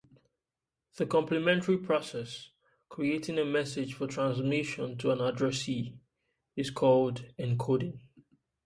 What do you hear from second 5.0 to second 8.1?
an addressee is called encoding.